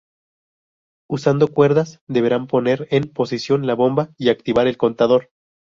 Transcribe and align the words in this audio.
Usando 1.07 1.47
cuerdas, 1.49 1.99
deberán 2.07 2.47
poner 2.47 2.87
en 2.89 3.03
posición 3.13 3.67
la 3.67 3.75
bomba 3.75 4.09
y 4.17 4.29
activar 4.31 4.65
el 4.65 4.75
contador. 4.77 5.29